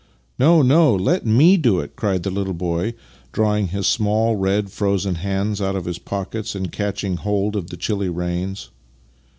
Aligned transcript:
"No, 0.45 0.63
no, 0.63 0.95
let 0.95 1.27
me 1.27 1.57
do 1.57 1.79
it," 1.79 1.95
cried 1.95 2.23
the 2.23 2.31
little 2.31 2.55
boy, 2.55 2.95
drawing 3.31 3.67
his 3.67 3.85
small, 3.85 4.35
red, 4.35 4.71
frozen 4.71 5.13
hands 5.13 5.61
out 5.61 5.75
of 5.75 5.85
his 5.85 5.99
pockets 5.99 6.55
and 6.55 6.71
catching 6.71 7.17
hold 7.17 7.55
of 7.55 7.69
the 7.69 7.77
chilly 7.77 8.09
reins. 8.09 8.71